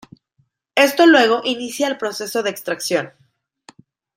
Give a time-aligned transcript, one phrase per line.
[0.73, 3.13] Esto luego inicia el proceso de extracción.